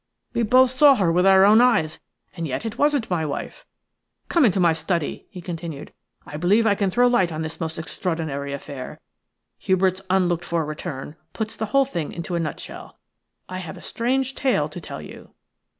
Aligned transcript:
We 0.33 0.41
both 0.41 0.71
saw 0.71 0.95
her 0.95 1.11
with 1.11 1.27
our 1.27 1.45
own 1.45 1.61
eyes, 1.61 1.99
and 2.35 2.47
yet 2.47 2.65
it 2.65 2.79
wasn't 2.79 3.07
my 3.11 3.23
wife. 3.23 3.67
Come 4.29 4.45
into 4.45 4.59
my 4.59 4.73
study," 4.73 5.27
he 5.29 5.41
continued; 5.41 5.93
"I 6.25 6.37
believe 6.37 6.65
I 6.65 6.73
can 6.73 6.89
throw 6.89 7.07
light 7.07 7.31
on 7.31 7.43
this 7.43 7.59
most 7.61 7.77
extraordinary 7.77 8.51
affair. 8.51 8.99
Hubert's 9.59 10.01
unlooked 10.09 10.43
for 10.45 10.65
return 10.65 11.17
puts 11.33 11.55
the 11.55 11.67
whole 11.67 11.85
thing 11.85 12.11
into 12.13 12.33
a 12.33 12.39
nutshell. 12.39 12.97
I 13.47 13.59
have 13.59 13.77
a 13.77 13.81
strange 13.83 14.33
tale 14.33 14.67
to 14.69 14.81
tell 14.81 15.03
you." 15.03 15.35